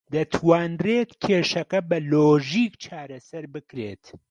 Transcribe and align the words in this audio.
دەتوانرێت 0.13 1.11
کێشەکە 1.23 1.79
بە 1.89 1.97
لۆژیک 2.11 2.73
چارەسەر 2.83 3.45
بکرێت. 3.53 4.03